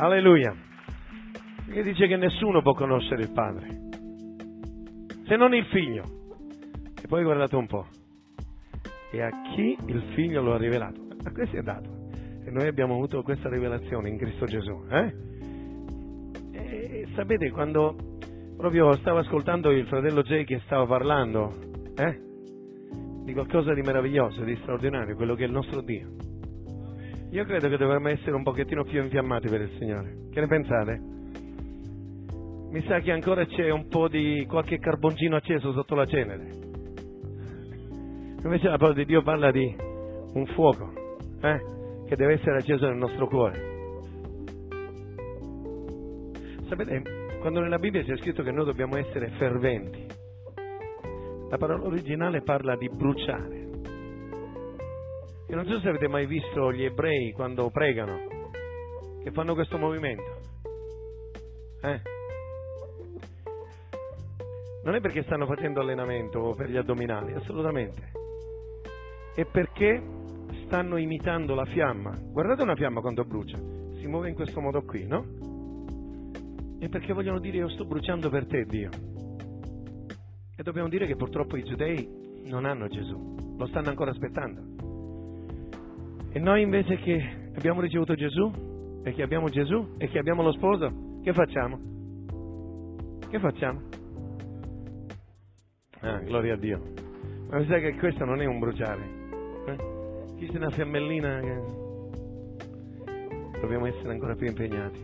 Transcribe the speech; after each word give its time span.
Alleluia. 0.00 0.56
Che 1.70 1.82
dice 1.82 2.06
che 2.06 2.16
nessuno 2.16 2.62
può 2.62 2.72
conoscere 2.72 3.20
il 3.22 3.32
Padre, 3.32 3.68
se 5.26 5.36
non 5.36 5.54
il 5.54 5.66
Figlio. 5.66 6.04
E 7.02 7.06
poi 7.06 7.22
guardate 7.22 7.54
un 7.54 7.66
po'. 7.66 7.86
E 9.12 9.20
a 9.20 9.28
chi 9.52 9.76
il 9.86 10.02
Figlio 10.14 10.40
lo 10.40 10.54
ha 10.54 10.56
rivelato? 10.56 11.06
A 11.22 11.30
questo 11.32 11.58
è 11.58 11.60
dato. 11.60 12.08
E 12.42 12.50
noi 12.50 12.66
abbiamo 12.66 12.94
avuto 12.94 13.22
questa 13.22 13.50
rivelazione 13.50 14.08
in 14.08 14.16
Cristo 14.16 14.46
Gesù. 14.46 14.84
Eh? 14.88 15.14
E 16.52 17.08
sapete, 17.14 17.50
quando 17.50 17.94
proprio 18.56 18.96
stavo 18.96 19.18
ascoltando 19.18 19.70
il 19.70 19.86
fratello 19.86 20.22
Jay 20.22 20.44
che 20.44 20.60
stava 20.64 20.86
parlando, 20.86 21.54
eh? 21.94 22.20
di 23.24 23.34
qualcosa 23.34 23.74
di 23.74 23.82
meraviglioso, 23.82 24.44
di 24.44 24.56
straordinario, 24.62 25.14
quello 25.14 25.34
che 25.34 25.44
è 25.44 25.46
il 25.46 25.52
nostro 25.52 25.82
Dio. 25.82 26.29
Io 27.30 27.44
credo 27.44 27.68
che 27.68 27.76
dovremmo 27.76 28.08
essere 28.08 28.34
un 28.34 28.42
pochettino 28.42 28.82
più 28.82 29.00
infiammati 29.00 29.48
per 29.48 29.60
il 29.60 29.70
Signore. 29.78 30.28
Che 30.32 30.40
ne 30.40 30.46
pensate? 30.48 31.00
Mi 32.70 32.82
sa 32.88 32.98
che 32.98 33.12
ancora 33.12 33.44
c'è 33.46 33.70
un 33.70 33.86
po' 33.86 34.08
di 34.08 34.44
qualche 34.48 34.78
carboncino 34.78 35.36
acceso 35.36 35.72
sotto 35.72 35.94
la 35.94 36.06
cenere. 36.06 36.48
Invece 38.42 38.68
la 38.68 38.78
parola 38.78 38.96
di 38.96 39.04
Dio 39.04 39.22
parla 39.22 39.52
di 39.52 39.76
un 40.32 40.46
fuoco 40.54 40.92
eh, 41.40 41.60
che 42.06 42.16
deve 42.16 42.32
essere 42.34 42.56
acceso 42.56 42.86
nel 42.88 42.96
nostro 42.96 43.28
cuore. 43.28 43.68
Sapete, 46.68 47.02
quando 47.40 47.60
nella 47.60 47.78
Bibbia 47.78 48.02
c'è 48.02 48.16
scritto 48.16 48.42
che 48.42 48.50
noi 48.50 48.64
dobbiamo 48.64 48.96
essere 48.96 49.28
ferventi, 49.38 50.04
la 51.48 51.58
parola 51.58 51.84
originale 51.84 52.42
parla 52.42 52.76
di 52.76 52.88
bruciare. 52.88 53.59
Io 55.50 55.56
non 55.56 55.66
so 55.66 55.80
se 55.80 55.88
avete 55.88 56.06
mai 56.06 56.26
visto 56.26 56.72
gli 56.72 56.84
ebrei 56.84 57.32
quando 57.32 57.70
pregano, 57.70 58.20
che 59.20 59.32
fanno 59.32 59.54
questo 59.54 59.78
movimento. 59.78 60.38
Eh? 61.82 62.00
Non 64.84 64.94
è 64.94 65.00
perché 65.00 65.24
stanno 65.24 65.46
facendo 65.46 65.80
allenamento 65.80 66.54
per 66.56 66.70
gli 66.70 66.76
addominali, 66.76 67.32
assolutamente. 67.32 68.12
È 69.34 69.44
perché 69.44 70.00
stanno 70.66 70.98
imitando 70.98 71.56
la 71.56 71.64
fiamma. 71.64 72.16
Guardate 72.30 72.62
una 72.62 72.76
fiamma 72.76 73.00
quando 73.00 73.24
brucia, 73.24 73.58
si 73.98 74.06
muove 74.06 74.28
in 74.28 74.36
questo 74.36 74.60
modo 74.60 74.82
qui, 74.82 75.04
no? 75.04 76.78
È 76.78 76.88
perché 76.88 77.12
vogliono 77.12 77.40
dire 77.40 77.56
io 77.56 77.68
sto 77.70 77.84
bruciando 77.84 78.30
per 78.30 78.46
te, 78.46 78.66
Dio. 78.66 78.90
E 80.56 80.62
dobbiamo 80.62 80.88
dire 80.88 81.06
che 81.06 81.16
purtroppo 81.16 81.56
i 81.56 81.64
giudei 81.64 82.08
non 82.44 82.66
hanno 82.66 82.86
Gesù, 82.86 83.56
lo 83.58 83.66
stanno 83.66 83.88
ancora 83.88 84.12
aspettando. 84.12 84.79
E 86.32 86.38
noi 86.38 86.62
invece 86.62 86.96
che 86.96 87.50
abbiamo 87.56 87.80
ricevuto 87.80 88.14
Gesù 88.14 89.00
e 89.02 89.12
che 89.12 89.22
abbiamo 89.22 89.48
Gesù 89.48 89.94
e 89.98 90.08
che 90.08 90.18
abbiamo 90.18 90.42
lo 90.42 90.52
sposo, 90.52 91.18
che 91.22 91.32
facciamo? 91.32 91.78
Che 93.28 93.38
facciamo? 93.40 93.80
Ah, 96.00 96.18
gloria 96.18 96.54
a 96.54 96.56
Dio. 96.56 96.80
Ma 97.48 97.58
mi 97.58 97.66
sa 97.66 97.78
che 97.78 97.96
questo 97.96 98.24
non 98.24 98.40
è 98.40 98.46
un 98.46 98.60
bruciare. 98.60 99.02
Eh? 99.66 99.76
Chi 100.36 100.46
c'è 100.46 100.56
una 100.56 100.70
fiammellina 100.70 101.40
che... 101.40 101.78
Dobbiamo 103.60 103.86
essere 103.86 104.10
ancora 104.10 104.36
più 104.36 104.46
impegnati. 104.46 104.98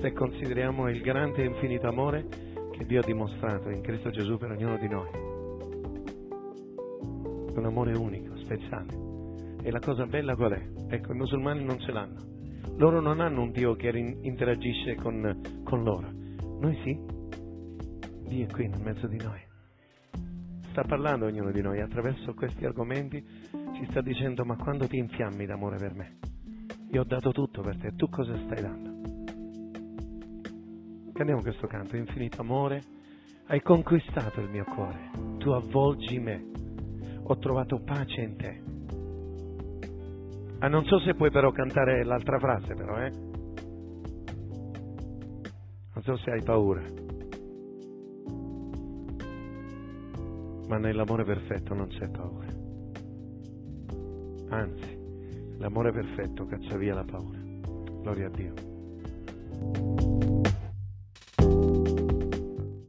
Se 0.00 0.12
consideriamo 0.12 0.88
il 0.88 1.02
grande 1.02 1.42
e 1.42 1.46
infinito 1.46 1.86
amore 1.86 2.26
che 2.72 2.86
Dio 2.86 3.00
ha 3.00 3.04
dimostrato 3.04 3.68
in 3.68 3.82
Cristo 3.82 4.08
Gesù 4.10 4.38
per 4.38 4.50
ognuno 4.50 4.78
di 4.78 4.88
noi. 4.88 5.08
Un 7.54 7.64
amore 7.64 7.92
unico, 7.92 8.36
speciale. 8.38 9.19
E 9.62 9.70
la 9.70 9.80
cosa 9.80 10.06
bella 10.06 10.34
qual 10.34 10.52
è? 10.52 10.94
Ecco, 10.94 11.12
i 11.12 11.16
musulmani 11.16 11.62
non 11.64 11.78
ce 11.80 11.92
l'hanno. 11.92 12.18
Loro 12.76 13.00
non 13.00 13.20
hanno 13.20 13.42
un 13.42 13.50
Dio 13.50 13.74
che 13.74 13.88
interagisce 13.88 14.94
con, 14.94 15.60
con 15.64 15.82
loro. 15.82 16.10
Noi 16.60 16.78
sì. 16.82 16.98
Dio 18.26 18.46
è 18.46 18.50
qui 18.50 18.68
nel 18.68 18.80
mezzo 18.80 19.06
di 19.06 19.18
noi. 19.18 19.40
Sta 20.70 20.82
parlando 20.84 21.26
ognuno 21.26 21.50
di 21.50 21.60
noi 21.60 21.80
attraverso 21.80 22.32
questi 22.32 22.64
argomenti, 22.64 23.22
ci 23.74 23.86
sta 23.90 24.00
dicendo 24.00 24.44
ma 24.44 24.56
quando 24.56 24.86
ti 24.86 24.96
infiammi 24.96 25.44
d'amore 25.44 25.76
per 25.76 25.94
me? 25.94 26.18
Io 26.92 27.02
ho 27.02 27.04
dato 27.04 27.32
tutto 27.32 27.60
per 27.60 27.76
te, 27.76 27.94
tu 27.96 28.08
cosa 28.08 28.36
stai 28.44 28.62
dando? 28.62 28.98
Cantiamo 31.12 31.42
questo 31.42 31.66
canto, 31.66 31.96
infinito 31.96 32.40
amore, 32.40 32.82
hai 33.48 33.60
conquistato 33.60 34.40
il 34.40 34.48
mio 34.48 34.64
cuore, 34.64 35.10
tu 35.38 35.50
avvolgi 35.50 36.18
me, 36.18 36.50
ho 37.24 37.36
trovato 37.36 37.80
pace 37.80 38.20
in 38.22 38.36
te. 38.36 38.62
Ah, 40.62 40.68
non 40.68 40.84
so 40.84 40.98
se 41.00 41.14
puoi 41.14 41.30
però 41.30 41.50
cantare 41.52 42.04
l'altra 42.04 42.38
frase, 42.38 42.74
però, 42.74 42.98
eh? 42.98 43.10
Non 45.92 46.02
so 46.02 46.16
se 46.18 46.30
hai 46.30 46.42
paura. 46.42 46.82
Ma 50.68 50.76
nell'amore 50.76 51.24
perfetto 51.24 51.72
non 51.72 51.88
c'è 51.88 52.08
paura. 52.10 52.46
Anzi, 54.50 55.56
l'amore 55.58 55.92
perfetto 55.92 56.44
caccia 56.44 56.76
via 56.76 56.94
la 56.94 57.04
paura. 57.04 57.38
Gloria 58.02 58.26
a 58.26 58.30
Dio. 58.30 60.19